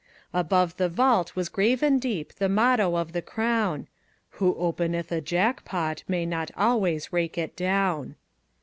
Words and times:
Above 0.33 0.77
the 0.77 0.89
vault 0.89 1.35
was 1.35 1.47
graven 1.47 1.99
deep 1.99 2.33
the 2.33 2.49
motto 2.49 2.95
of 2.95 3.11
the 3.11 3.21
crown: 3.21 3.87
"Who 4.39 4.55
openeth 4.55 5.11
a 5.11 5.21
jackpot 5.21 6.03
may 6.07 6.25
not 6.25 6.49
always 6.57 7.13
rake 7.13 7.37
it 7.37 7.55
down." 7.55 8.15